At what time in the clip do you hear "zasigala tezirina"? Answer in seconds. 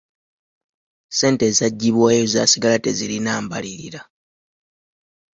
2.33-3.31